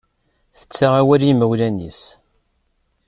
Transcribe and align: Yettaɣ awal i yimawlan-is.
Yettaɣ 0.59 0.93
awal 1.01 1.21
i 1.23 1.27
yimawlan-is. 1.27 2.01